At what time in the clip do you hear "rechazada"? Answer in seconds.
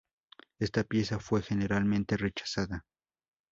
2.17-2.85